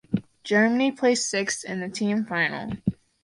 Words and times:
Germany 0.43 0.91
placed 0.91 1.29
sixth 1.29 1.63
in 1.63 1.79
the 1.79 1.87
team 1.87 2.25
final. 2.25 2.75